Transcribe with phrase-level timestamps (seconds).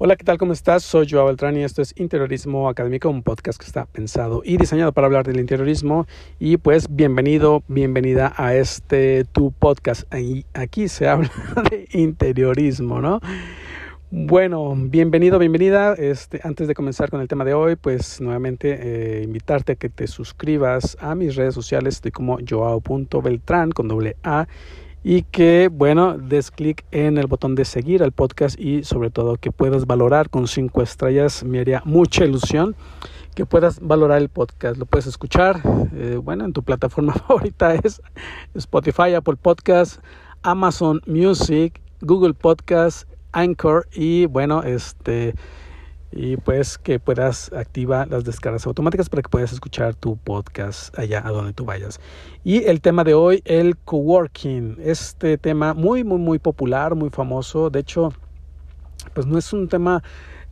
[0.00, 0.38] Hola, ¿qué tal?
[0.38, 0.84] ¿Cómo estás?
[0.84, 4.92] Soy Joao Beltrán y esto es Interiorismo Académico, un podcast que está pensado y diseñado
[4.92, 6.06] para hablar del interiorismo.
[6.38, 10.04] Y pues bienvenido, bienvenida a este tu podcast.
[10.54, 11.32] Aquí se habla
[11.70, 13.20] de interiorismo, ¿no?
[14.12, 15.94] Bueno, bienvenido, bienvenida.
[15.94, 19.88] Este, antes de comenzar con el tema de hoy, pues nuevamente eh, invitarte a que
[19.88, 21.96] te suscribas a mis redes sociales.
[21.96, 24.46] Estoy como joao.beltrán con doble A
[25.04, 29.36] y que, bueno, des clic en el botón de seguir al podcast y sobre todo
[29.36, 31.44] que puedas valorar con cinco estrellas.
[31.44, 32.76] Me haría mucha ilusión
[33.34, 34.76] que puedas valorar el podcast.
[34.76, 35.60] Lo puedes escuchar,
[35.94, 38.02] eh, bueno, en tu plataforma favorita es
[38.54, 40.02] Spotify, Apple Podcast,
[40.42, 45.34] Amazon Music, Google Podcast, Anchor y bueno, este
[46.10, 51.22] y pues que puedas activar las descargas automáticas para que puedas escuchar tu podcast allá
[51.24, 52.00] a donde tú vayas.
[52.44, 57.70] Y el tema de hoy, el coworking, este tema muy, muy, muy popular, muy famoso.
[57.70, 58.12] De hecho,
[59.12, 60.02] pues no es un tema,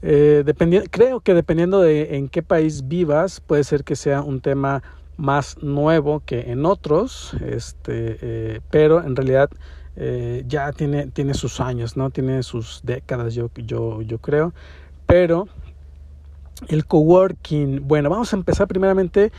[0.03, 0.45] eh,
[0.91, 4.83] creo que dependiendo de en qué país vivas, puede ser que sea un tema
[5.17, 9.49] más nuevo que en otros, este, eh, pero en realidad
[9.97, 12.11] eh, ya tiene, tiene sus años, ¿no?
[12.11, 14.53] Tiene sus décadas, yo, yo, yo creo.
[15.07, 15.49] Pero
[16.69, 19.33] el coworking, bueno, vamos a empezar primeramente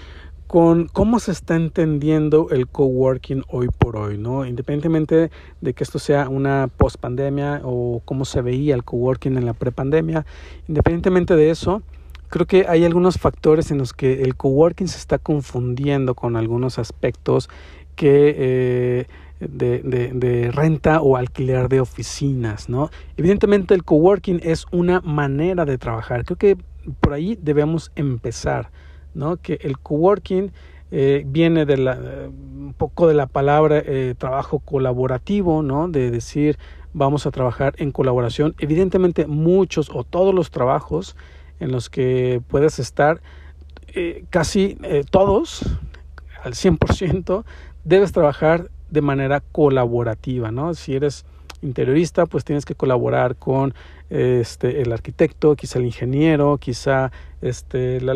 [0.48, 4.46] con cómo se está entendiendo el coworking hoy por hoy, ¿no?
[4.46, 9.54] Independientemente de que esto sea una post-pandemia o cómo se veía el coworking en la
[9.54, 10.26] prepandemia,
[10.70, 11.82] independientemente de eso,
[12.30, 16.80] creo que hay algunos factores en los que el coworking se está confundiendo con algunos
[16.80, 17.50] aspectos
[17.96, 19.08] que eh,
[19.40, 22.90] de, renta o alquiler de oficinas, ¿no?
[23.18, 26.26] Evidentemente el coworking es una manera de trabajar.
[26.26, 26.58] Creo que
[27.00, 28.72] por ahí debemos empezar,
[29.14, 29.38] ¿no?
[29.38, 30.52] Que el coworking
[30.90, 31.98] eh, viene de la,
[32.30, 35.88] un poco de la palabra eh, trabajo colaborativo, ¿no?
[35.88, 36.58] De decir
[36.94, 38.56] vamos a trabajar en colaboración.
[38.58, 41.16] Evidentemente muchos o todos los trabajos
[41.60, 43.22] en los que puedes estar,
[43.94, 44.78] eh, casi
[45.12, 45.64] todos,
[46.44, 47.44] al 100%,
[47.84, 50.74] debes trabajar de manera colaborativa, ¿no?
[50.74, 51.26] Si eres
[51.62, 53.74] interiorista, pues tienes que colaborar con
[54.10, 57.12] este el arquitecto, quizá el ingeniero, quizá
[57.42, 58.14] este la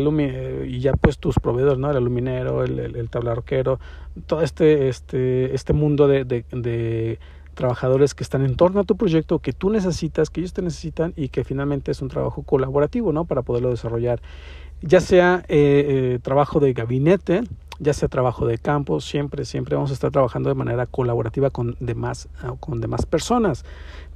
[0.64, 1.90] y ya pues tus proveedores, ¿no?
[1.90, 3.78] El aluminero, el, el, tablarroquero,
[4.26, 7.18] todo este este este mundo de, de, de
[7.54, 11.12] trabajadores que están en torno a tu proyecto, que tú necesitas, que ellos te necesitan
[11.16, 13.24] y que finalmente es un trabajo colaborativo, ¿no?
[13.24, 14.22] Para poderlo desarrollar.
[14.80, 17.42] Ya sea eh, eh, trabajo de gabinete,
[17.82, 21.76] ya sea trabajo de campo, siempre, siempre vamos a estar trabajando de manera colaborativa con
[21.80, 22.28] demás,
[22.60, 23.64] con demás personas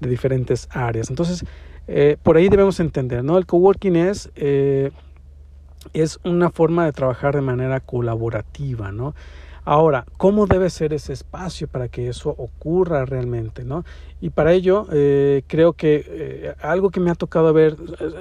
[0.00, 1.10] de diferentes áreas.
[1.10, 1.44] Entonces,
[1.88, 3.36] eh, por ahí debemos entender, ¿no?
[3.38, 4.92] El coworking es, eh,
[5.92, 9.16] es una forma de trabajar de manera colaborativa, ¿no?
[9.64, 13.64] Ahora, ¿cómo debe ser ese espacio para que eso ocurra realmente?
[13.64, 13.84] ¿no?
[14.20, 17.76] Y para ello, eh, creo que algo que me ha tocado ver,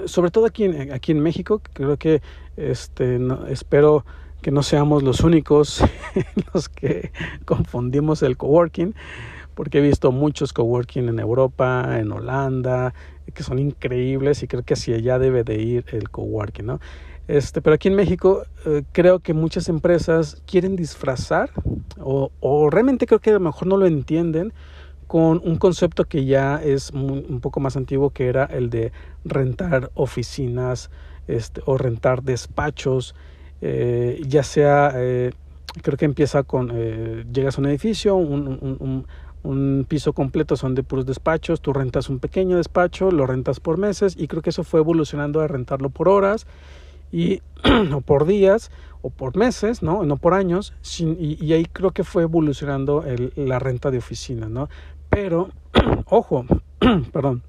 [0.06, 2.24] sobre todo aquí en, aquí en México, creo que
[2.58, 4.06] este, espero
[4.46, 5.84] que no seamos los únicos
[6.54, 7.12] los que
[7.46, 8.94] confundimos el coworking,
[9.56, 12.94] porque he visto muchos coworking en Europa, en Holanda,
[13.34, 16.80] que son increíbles y creo que hacia allá debe de ir el coworking, ¿no?
[17.28, 21.50] Este, pero aquí en México eh, creo que muchas empresas quieren disfrazar
[22.00, 24.54] o, realmente creo que a lo mejor no lo entienden
[25.08, 28.92] con un concepto que ya es un poco más antiguo que era el de
[29.24, 30.92] rentar oficinas
[31.28, 33.16] este, o rentar despachos
[33.62, 35.32] eh, ya sea, eh,
[35.82, 39.06] creo que empieza con, eh, llegas a un edificio, un,
[39.88, 44.16] piso completo son de puros despachos, tú rentas un pequeño despacho, lo rentas por meses
[44.18, 46.48] y creo que eso fue evolucionando a rentarlo por horas
[47.12, 47.42] y
[47.94, 48.72] o por días
[49.04, 50.04] o por meses, ¿no?
[50.04, 54.50] No por años, y, y, ahí creo que fue evolucionando el, la renta de oficina,
[54.50, 54.68] ¿no?
[55.12, 55.50] Pero,
[56.10, 56.46] ojo,
[57.14, 57.44] perdón,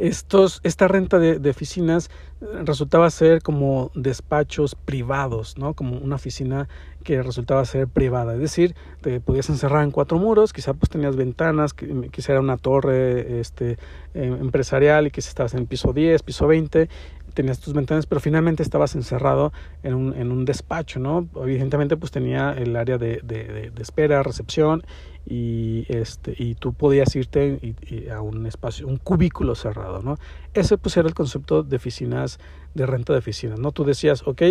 [0.00, 2.10] estos, esta renta de, de, oficinas
[2.40, 5.74] eh, resultaba ser como despachos privados, ¿no?
[5.74, 6.68] Como una oficina
[7.04, 8.34] que resultaba ser privada.
[8.34, 12.56] Es decir, te podías encerrar en cuatro muros, quizá pues tenías ventanas, quizá era una
[12.56, 13.78] torre este,
[14.14, 16.88] eh, empresarial y quizá estabas en piso 10, piso 20,
[17.34, 19.52] tenías tus ventanas, pero finalmente estabas encerrado
[19.82, 21.28] en un, en un despacho, ¿no?
[21.36, 24.82] Evidentemente pues tenía el área de, de, de espera, recepción
[25.28, 27.74] y este y tú podías irte
[28.10, 30.16] a un espacio un cubículo cerrado no
[30.54, 32.38] ese pues era el concepto de oficinas
[32.74, 34.42] de renta de oficinas no tú decías ok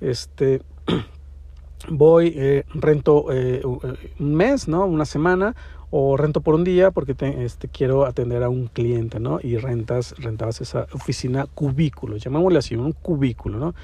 [0.00, 0.62] este
[1.90, 5.54] voy eh, rento eh, un mes no una semana
[5.92, 9.58] o rento por un día porque te, este, quiero atender a un cliente no y
[9.58, 13.74] rentas rentabas esa oficina cubículo llamémosle así un cubículo no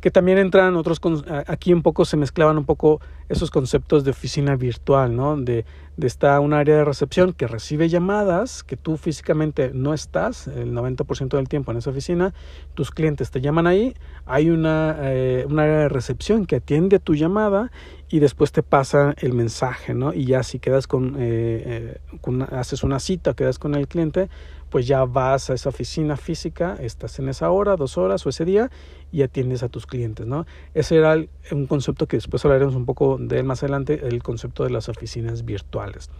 [0.00, 1.00] que también entran otros,
[1.46, 5.36] aquí un poco se mezclaban un poco esos conceptos de oficina virtual, ¿no?
[5.36, 5.64] De,
[5.96, 10.72] de está un área de recepción que recibe llamadas, que tú físicamente no estás el
[10.72, 12.32] 90% del tiempo en esa oficina,
[12.74, 17.14] tus clientes te llaman ahí, hay una, eh, un área de recepción que atiende tu
[17.14, 17.72] llamada
[18.10, 20.14] y después te pasa el mensaje, ¿no?
[20.14, 24.30] Y ya si quedas con, eh, con haces una cita, quedas con el cliente,
[24.70, 28.44] pues ya vas a esa oficina física, estás en esa hora, dos horas o ese
[28.44, 28.70] día
[29.12, 30.46] y atiendes a tus clientes, ¿no?
[30.74, 31.16] Ese era
[31.52, 34.88] un concepto que después hablaremos un poco de él más adelante, el concepto de las
[34.88, 36.10] oficinas virtuales.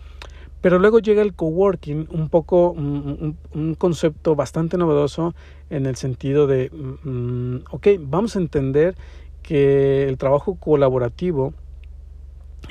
[0.60, 3.36] Pero luego llega el coworking, un poco un,
[3.78, 5.34] concepto bastante novedoso
[5.70, 8.96] en el sentido de, mm, ok, vamos a entender
[9.42, 11.54] que el trabajo colaborativo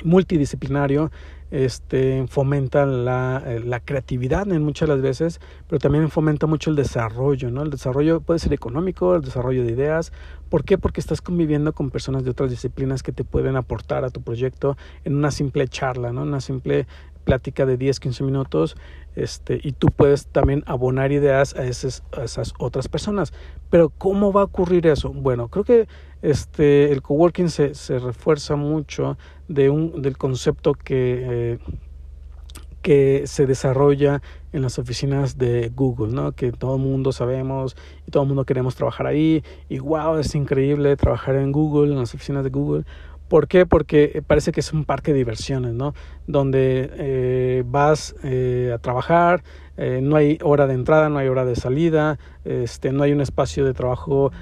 [0.04, 1.10] multidisciplinario
[1.50, 6.68] este, fomenta la, eh, la, creatividad en muchas de las veces, pero también fomenta mucho
[6.70, 7.62] el desarrollo, ¿no?
[7.62, 10.12] El desarrollo puede ser económico, el desarrollo de ideas.
[10.50, 10.76] ¿Por qué?
[10.76, 14.76] Porque estás conviviendo con personas de otras disciplinas que te pueden aportar a tu proyecto
[15.04, 16.22] en una simple charla, ¿no?
[16.22, 16.86] Una simple
[17.28, 18.74] plática de 10, 15 minutos
[19.14, 23.34] este, y tú puedes también abonar ideas a esas, a esas otras personas.
[23.68, 25.12] Pero ¿cómo va a ocurrir eso?
[25.12, 25.88] Bueno, creo que
[26.22, 31.58] este, el coworking se, se refuerza mucho de un, del concepto que, eh,
[32.80, 34.22] que se desarrolla
[34.54, 36.32] en las oficinas de Google, ¿no?
[36.32, 37.76] que todo el mundo sabemos
[38.06, 41.98] y todo el mundo queremos trabajar ahí y wow, es increíble trabajar en Google, en
[41.98, 42.84] las oficinas de Google.
[43.28, 43.66] ¿Por qué?
[43.66, 45.94] Porque parece que es un parque de diversiones, ¿no?
[46.26, 49.42] Donde eh, vas eh, a trabajar,
[49.76, 53.20] eh, no hay hora de entrada, no hay hora de salida, este, no hay un
[53.20, 54.32] espacio de trabajo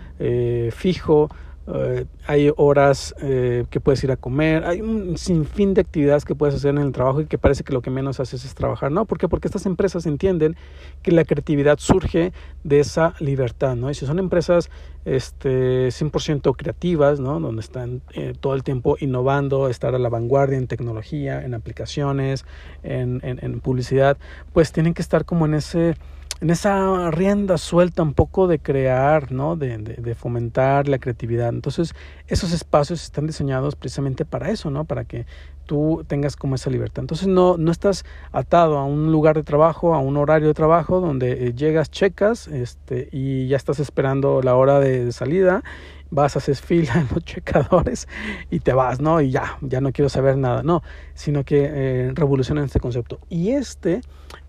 [0.71, 1.29] fijo,
[1.69, 6.35] eh, hay horas eh, que puedes ir a comer, hay un sinfín de actividades que
[6.35, 8.93] puedes hacer en el trabajo y que parece que lo que menos haces es trabajar.
[8.93, 9.29] No, ¿por?
[9.29, 10.57] Porque estas empresas entienden
[11.03, 12.33] que la creatividad surge
[12.63, 13.91] de esa libertad, ¿no?
[13.91, 14.71] Y si son empresas
[15.05, 17.41] este, 100% creativas, ¿no?
[17.41, 22.45] Donde están eh, todo el tiempo innovando, estar a la vanguardia en tecnología, en aplicaciones,
[22.85, 24.19] en, en publicidad,
[24.53, 25.97] pues tienen que estar como en ese
[26.41, 29.57] en esa rienda suelta un poco de crear, ¿no?
[29.57, 31.49] De, de, fomentar la creatividad.
[31.49, 31.95] Entonces,
[32.27, 34.85] esos espacios están diseñados precisamente para eso, ¿no?
[34.85, 35.27] Para que
[35.67, 37.03] tú tengas como esa libertad.
[37.03, 41.01] Entonces, no, no estás atado a un lugar de trabajo, a un horario de trabajo,
[41.01, 45.63] donde eh, llegas, checas, este, y ya estás esperando la hora de salida
[46.11, 48.09] vas, haces fila en los checadores
[48.51, 49.21] y te vas, ¿no?
[49.21, 50.83] Y ya, ya no quiero saber nada, no,
[51.15, 53.21] sino que eh, revolucionan este concepto.
[53.29, 54.01] Y este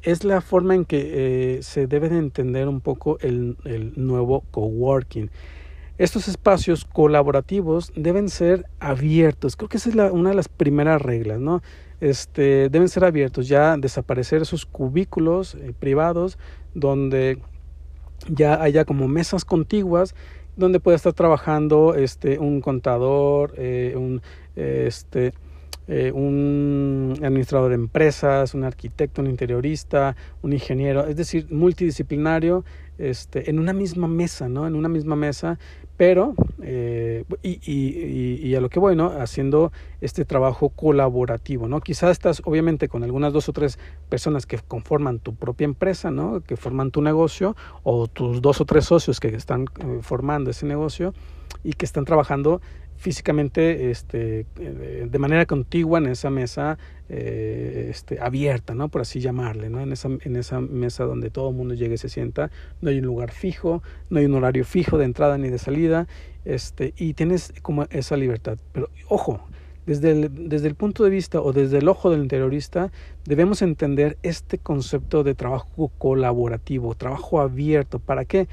[0.02, 4.44] es la forma en que eh, se debe de entender un poco el, el nuevo
[4.52, 5.30] coworking.
[5.98, 9.56] Estos espacios colaborativos deben ser abiertos.
[9.56, 11.62] Creo que esa es la, una de las primeras reglas, ¿no?
[12.00, 16.38] Este, deben ser abiertos, ya desaparecer esos cubículos eh, privados
[16.76, 17.40] donde
[18.30, 20.14] ya haya como mesas contiguas
[20.58, 24.22] donde puede estar trabajando este, un contador, eh, un,
[24.56, 25.34] este,
[25.88, 32.66] eh, un administrador de empresas, un arquitecto, un interiorista, un ingeniero, es decir, multidisciplinario,
[32.98, 34.68] este, en una misma mesa, ¿no?
[34.68, 35.60] En una misma mesa
[35.98, 39.08] pero eh, y, y, y, a lo que voy, ¿no?
[39.08, 41.82] Haciendo este trabajo colaborativo, ¿no?
[41.82, 46.42] Quizás estás obviamente con algunas dos o tres personas que conforman tu propia empresa, ¿no?
[46.42, 50.68] Que forman tu negocio o tus dos o tres socios que están eh, formando ese
[50.68, 51.16] negocio
[51.64, 52.62] y que están trabajando
[52.98, 56.78] físicamente este, eh, de manera contigua en esa mesa
[57.10, 58.90] eh, este, abierta, ¿no?
[58.90, 59.80] por así llamarle, ¿no?
[59.80, 62.52] en, esa, en esa mesa donde todo el mundo llega y se sienta,
[62.82, 66.08] no hay un lugar fijo, no hay un horario fijo de entrada ni de salida,
[66.44, 68.58] este, y tienes como esa libertad.
[68.74, 69.42] Pero ojo,
[69.86, 72.92] desde el, desde el punto de vista o desde el ojo del interiorista,
[73.26, 78.00] debemos entender este concepto de trabajo colaborativo, trabajo abierto.
[78.00, 78.48] ¿Para qué?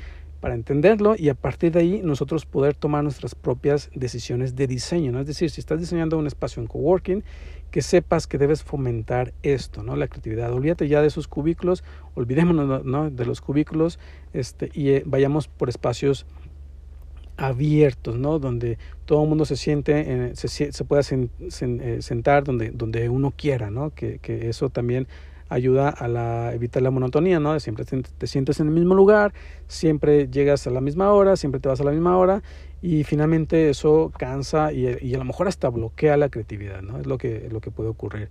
[0.44, 5.10] Para entenderlo y a partir de ahí nosotros poder tomar nuestras propias decisiones de diseño,
[5.10, 5.20] ¿no?
[5.20, 7.24] Es decir, si estás diseñando un espacio en coworking,
[7.70, 9.96] que sepas que debes fomentar esto, ¿no?
[9.96, 10.52] La creatividad.
[10.52, 11.82] Olvídate ya de esos cubículos,
[12.12, 13.08] olvidémonos ¿no?
[13.10, 13.98] de los cubículos
[14.34, 16.26] este, y eh, vayamos por espacios
[17.38, 18.38] abiertos, ¿no?
[18.38, 23.70] Donde todo el mundo se siente, se, se, pueda eh, sentar donde, donde uno quiera,
[23.70, 23.94] ¿no?
[23.94, 25.08] Que, que eso también
[25.48, 27.58] ayuda a la, evitar la monotonía, ¿no?
[27.60, 29.32] Siempre te, sientes en el mismo lugar,
[29.68, 32.42] siempre llegas a la misma hora, siempre te vas a la misma hora
[32.82, 36.98] y finalmente eso cansa y, y a lo mejor hasta bloquea la creatividad, ¿no?
[36.98, 38.28] Es lo que, lo que puede ocurrir.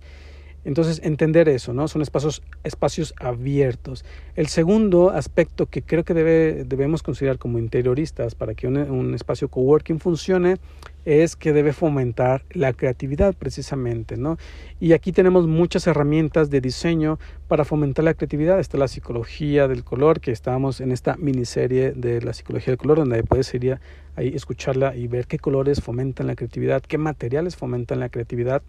[0.64, 1.88] Entonces, entender eso, ¿no?
[1.88, 4.04] Son espacios, espacios abiertos.
[4.34, 9.14] El segundo aspecto que creo que debe, debemos considerar como interioristas para que un, un
[9.14, 10.56] espacio coworking funcione
[11.04, 14.38] es que debe fomentar la creatividad precisamente, ¿no?
[14.80, 18.58] Y aquí tenemos muchas herramientas de diseño para fomentar la creatividad.
[18.58, 22.98] Está la psicología del color, que estábamos en esta miniserie de la psicología del color,
[22.98, 23.78] donde puedes ir
[24.16, 28.62] ahí escucharla y ver qué colores fomentan la creatividad, qué materiales fomentan la creatividad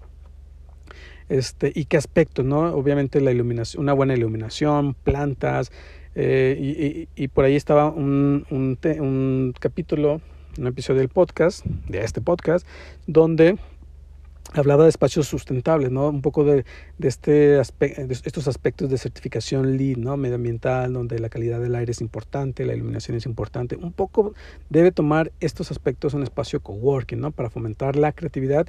[1.29, 2.74] este, y qué aspectos, ¿no?
[2.75, 5.72] Obviamente la iluminación, una buena iluminación, plantas,
[6.15, 8.77] eh, y, por ahí estaba un,
[9.60, 10.22] capítulo,
[10.58, 12.65] un episodio del podcast, de este podcast,
[13.05, 13.58] donde
[14.53, 16.08] hablaba de espacios sustentables, ¿no?
[16.08, 16.63] Un poco de,
[16.98, 20.15] de, este estos aspectos de certificación LEED, ¿no?
[20.15, 23.75] Medioambiental, donde la calidad del aire es importante, la iluminación es importante.
[23.75, 24.34] Un poco
[24.70, 27.32] debe tomar estos aspectos un espacio coworking, ¿no?
[27.32, 28.67] Para fomentar la creatividad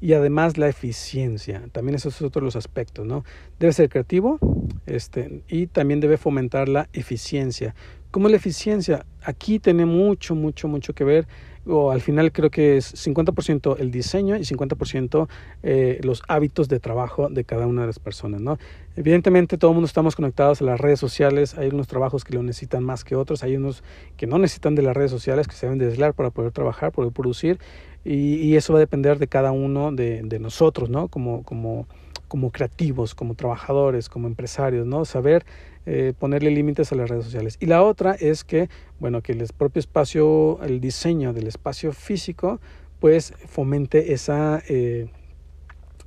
[0.00, 1.62] y además la eficiencia.
[1.72, 3.24] También esos son otros los aspectos, ¿no?
[3.58, 4.38] Debe ser creativo
[4.86, 7.74] este, y también debe fomentar la eficiencia.
[8.10, 9.04] ¿Cómo la eficiencia?
[9.22, 11.26] Aquí tiene mucho, mucho, mucho que ver
[11.68, 15.28] o al final creo que es 50% el diseño y 50%
[15.62, 18.58] eh, los hábitos de trabajo de cada una de las personas, ¿no?
[18.96, 22.42] Evidentemente todo el mundo estamos conectados a las redes sociales, hay unos trabajos que lo
[22.42, 23.84] necesitan más que otros, hay unos
[24.16, 26.90] que no necesitan de las redes sociales, que se deben de aislar para poder trabajar,
[26.90, 27.58] poder producir,
[28.04, 31.08] y, y, eso va a depender de cada uno de, de nosotros, ¿no?
[31.08, 31.86] Como, como,
[32.28, 35.04] como creativos, como trabajadores, como empresarios, ¿no?
[35.04, 35.44] Saber
[35.90, 37.56] eh, ponerle límites a las redes sociales.
[37.60, 38.68] Y la otra es que,
[39.00, 42.60] bueno, que el propio espacio, el diseño del espacio físico,
[43.00, 45.08] pues fomente esa, eh,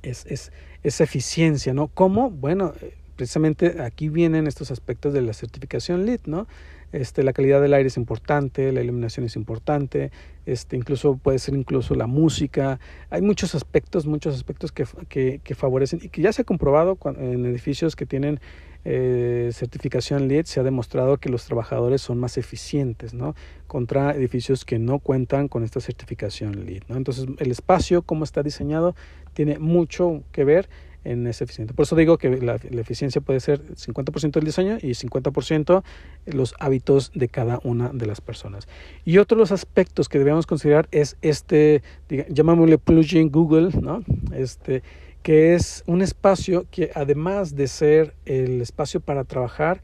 [0.02, 0.52] es, es,
[0.84, 1.88] esa eficiencia, ¿no?
[1.88, 2.30] ¿Cómo?
[2.30, 6.46] Bueno, eh, precisamente aquí vienen estos aspectos de la certificación LEED, ¿no?
[6.92, 10.12] Este, la calidad del aire es importante, la iluminación es importante,
[10.46, 12.78] este, incluso puede ser incluso la música.
[13.10, 16.98] Hay muchos aspectos, muchos aspectos que, que, que favorecen y que ya se ha comprobado
[17.18, 18.40] en edificios que tienen
[18.84, 23.36] eh, certificación LEED se ha demostrado que los trabajadores son más eficientes, ¿no?
[23.68, 26.82] Contra edificios que no cuentan con esta certificación LEED.
[26.88, 28.96] Entonces, el espacio, cómo está diseñado,
[29.34, 30.68] tiene mucho que ver
[31.04, 31.74] en ese eficiente.
[31.74, 35.82] Por eso digo que la, eficiencia puede ser 50% el diseño y 50%
[36.26, 38.68] los hábitos de cada una de las personas.
[39.04, 44.02] Y otro de los aspectos que debemos considerar es este, llamémosle plugin Google, ¿no?
[44.34, 44.82] Este,
[45.22, 49.82] que es un espacio que además de ser el espacio para trabajar,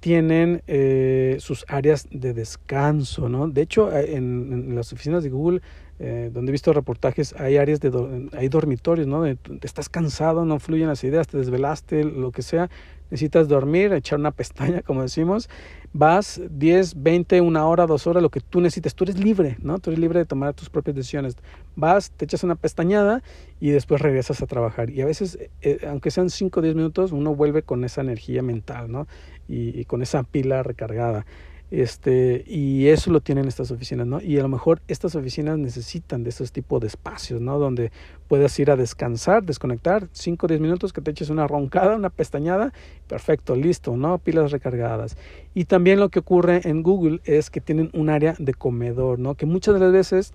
[0.00, 3.48] tienen eh, sus áreas de descanso, ¿no?
[3.48, 5.62] De hecho, eh, en, las oficinas de Google,
[5.98, 9.24] eh, donde he visto reportajes, hay áreas de hay dormitorios, ¿no?
[9.62, 12.68] estás cansado, no fluyen las ideas, te desvelaste, lo que sea,
[13.10, 15.48] necesitas dormir, echar una pestaña, como decimos,
[15.92, 19.78] vas 10, 20, una hora, dos horas, lo que tú necesites, tú eres libre, ¿no?
[19.78, 21.36] Tú eres libre de tomar tus propias decisiones.
[21.76, 23.22] Vas, te echas una pestañada
[23.60, 24.90] y después regresas a trabajar.
[24.90, 28.42] Y a veces, eh, aunque sean 5 o 10 minutos, uno vuelve con esa energía
[28.42, 29.06] mental, ¿no?
[29.48, 31.24] y con esa pila recargada.
[31.70, 34.20] Este, y eso lo tienen estas oficinas, ¿no?
[34.20, 37.58] Y a lo mejor estas oficinas necesitan de esos tipos de espacios, ¿no?
[37.58, 37.90] Donde
[38.28, 42.10] puedas ir a descansar, desconectar, 5 o 10 minutos, que te eches una roncada, una
[42.10, 42.72] pestañada,
[43.08, 44.18] perfecto, listo, ¿no?
[44.18, 45.16] Pilas recargadas.
[45.54, 49.34] Y también lo que ocurre en Google es que tienen un área de comedor, ¿no?
[49.34, 50.34] Que muchas de las veces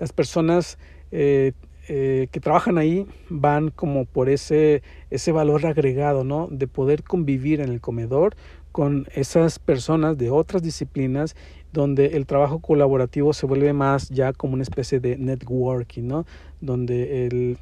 [0.00, 0.78] las personas
[1.12, 1.52] eh,
[1.88, 6.48] eh, que trabajan ahí van como por ese, ese valor agregado, ¿no?
[6.50, 8.36] De poder convivir en el comedor
[8.72, 11.36] con esas personas de otras disciplinas
[11.72, 16.26] donde el trabajo colaborativo se vuelve más ya como una especie de networking, ¿no?
[16.60, 17.58] Donde el,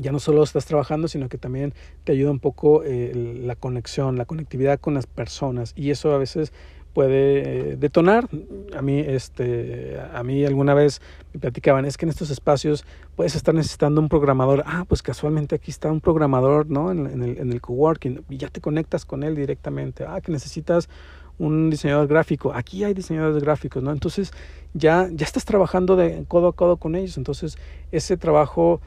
[0.00, 4.16] ya no solo estás trabajando, sino que también te ayuda un poco eh, la conexión,
[4.16, 6.52] la conectividad con las personas y eso a veces
[6.98, 8.28] puede eh, detonar.
[8.76, 11.00] A mí, este, a mí alguna vez
[11.32, 14.64] me platicaban, es que en estos espacios puedes estar necesitando un programador.
[14.66, 16.90] Ah, pues casualmente aquí está un programador, ¿no?
[16.90, 20.06] En, en, el, en el coworking y ya te conectas con él directamente.
[20.08, 20.88] Ah, que necesitas
[21.38, 22.52] un diseñador gráfico.
[22.52, 23.92] Aquí hay diseñadores gráficos, ¿no?
[23.92, 24.32] Entonces
[24.74, 27.16] ya, ya estás trabajando de codo a codo con ellos.
[27.16, 27.58] Entonces
[27.92, 28.80] ese trabajo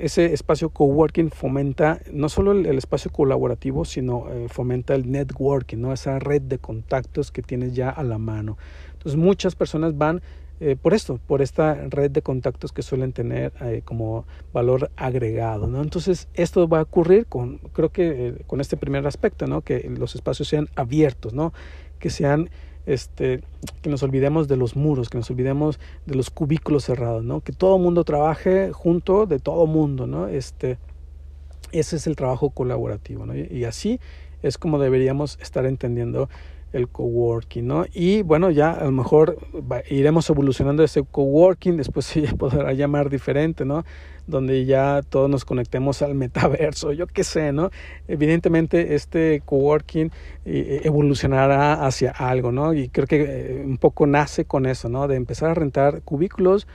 [0.00, 5.92] ese espacio coworking fomenta no solo el, espacio colaborativo, sino eh, fomenta el networking, ¿no?
[5.92, 8.58] esa red de contactos que tienes ya a la mano.
[8.92, 10.22] Entonces muchas personas van
[10.60, 15.68] eh, por esto, por esta red de contactos que suelen tener eh, como valor agregado.
[15.68, 15.82] ¿no?
[15.82, 19.60] Entonces esto va a ocurrir con, creo que con este primer aspecto, ¿no?
[19.62, 21.52] que los espacios sean abiertos, ¿no?
[22.00, 22.50] que sean
[22.86, 23.42] este,
[23.82, 27.40] que nos olvidemos de los muros, que nos olvidemos de los cubículos cerrados, ¿no?
[27.40, 30.28] Que todo mundo trabaje junto de todo mundo, ¿no?
[30.28, 30.78] Este,
[31.72, 33.34] ese es el trabajo colaborativo, ¿no?
[33.36, 34.00] Y, así
[34.42, 36.28] es como deberíamos estar entendiendo
[36.74, 37.86] el coworking, ¿no?
[37.92, 39.38] Y bueno, ya a lo mejor
[39.88, 43.84] iremos evolucionando ese coworking, después se podrá llamar diferente, ¿no?
[44.26, 47.70] Donde ya todos nos conectemos al metaverso, yo qué sé, ¿no?
[48.08, 50.10] Evidentemente este coworking
[50.44, 52.74] eh, evolucionará hacia algo, ¿no?
[52.74, 55.06] Y creo que eh, un poco nace con eso, ¿no?
[55.06, 56.66] De empezar a rentar cubículos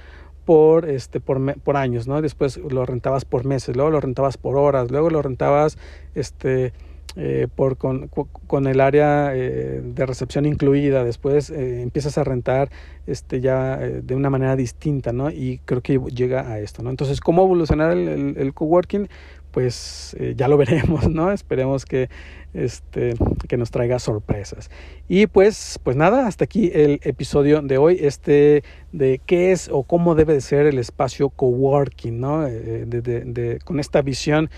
[0.46, 2.22] por, este, por, por años, ¿no?
[2.22, 5.78] Después lo rentabas por meses, luego lo rentabas por horas, luego lo rentabas,
[6.16, 6.72] este,
[7.22, 12.70] eh, por, con, con, el área eh, de recepción incluida, después eh, empiezas a rentar
[13.08, 15.30] este, ya de una manera distinta, ¿no?
[15.30, 16.90] Y creo que llega a esto, ¿no?
[16.90, 19.10] Entonces, ¿cómo evolucionar el, coworking?
[19.52, 21.34] Pues ya lo veremos, ¿no?
[21.34, 22.10] Esperemos que,
[22.54, 23.16] este,
[23.50, 24.72] que nos traiga sorpresas.
[25.10, 29.84] Y pues, pues nada, hasta aquí el episodio de hoy, este de qué es o
[29.84, 32.44] cómo debe de ser el espacio coworking, ¿no?
[32.44, 34.50] de, de, con esta visión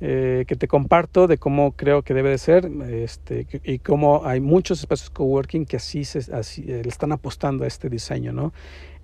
[0.00, 4.40] eh, que te comparto de cómo creo que debe de ser este, y cómo hay
[4.40, 8.52] muchos espacios coworking que así, se, así eh, le están apostando a este diseño, ¿no?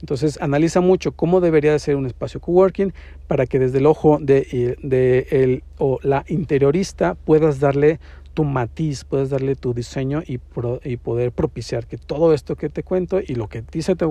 [0.00, 2.92] Entonces analiza mucho cómo debería de ser un espacio coworking
[3.26, 7.98] para que desde el ojo de, eh, de el o la interiorista puedas darle
[8.34, 10.40] tu matiz, puedes darle tu diseño y,
[10.84, 13.96] y poder propiciar que todo esto que te cuento y lo que a ti se
[13.96, 14.06] te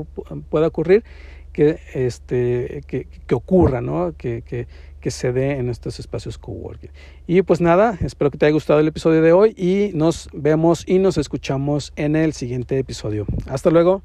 [0.49, 1.03] pueda ocurrir,
[1.53, 4.13] que, este, que, que ocurra, ¿no?
[4.17, 4.67] Que, que,
[4.99, 6.89] que se dé en estos espacios coworking.
[7.27, 10.83] Y pues nada, espero que te haya gustado el episodio de hoy y nos vemos
[10.87, 13.25] y nos escuchamos en el siguiente episodio.
[13.47, 14.01] Hasta luego.